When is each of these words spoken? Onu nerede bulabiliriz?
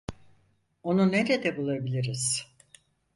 Onu 0.83 1.11
nerede 1.11 1.57
bulabiliriz? 1.57 2.45